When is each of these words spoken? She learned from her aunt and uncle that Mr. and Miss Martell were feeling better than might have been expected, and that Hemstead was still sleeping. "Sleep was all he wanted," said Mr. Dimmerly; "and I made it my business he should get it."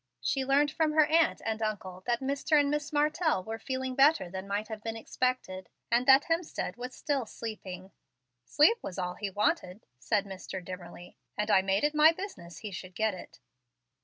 She 0.19 0.43
learned 0.43 0.71
from 0.71 0.93
her 0.93 1.05
aunt 1.05 1.43
and 1.45 1.61
uncle 1.61 2.01
that 2.07 2.21
Mr. 2.21 2.59
and 2.59 2.71
Miss 2.71 2.91
Martell 2.91 3.43
were 3.43 3.59
feeling 3.59 3.93
better 3.93 4.31
than 4.31 4.47
might 4.47 4.67
have 4.67 4.81
been 4.81 4.95
expected, 4.97 5.69
and 5.91 6.07
that 6.07 6.23
Hemstead 6.23 6.75
was 6.75 6.95
still 6.95 7.27
sleeping. 7.27 7.91
"Sleep 8.43 8.79
was 8.81 8.97
all 8.97 9.13
he 9.13 9.29
wanted," 9.29 9.85
said 9.99 10.25
Mr. 10.25 10.59
Dimmerly; 10.59 11.17
"and 11.37 11.51
I 11.51 11.61
made 11.61 11.83
it 11.83 11.93
my 11.93 12.11
business 12.13 12.57
he 12.57 12.71
should 12.71 12.95
get 12.95 13.13
it." 13.13 13.41